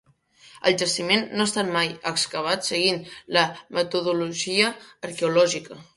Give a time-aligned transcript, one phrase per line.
[0.69, 2.99] El jaciment no ha estat mai excavat seguint
[3.39, 3.47] la
[3.79, 4.73] metodologia
[5.11, 5.83] arqueològica.